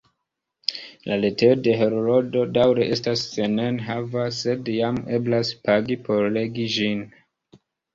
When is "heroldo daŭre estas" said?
1.81-3.27